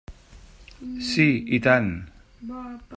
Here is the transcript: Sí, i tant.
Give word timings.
Sí, 1.09 1.27
i 1.57 1.61
tant. 1.67 1.93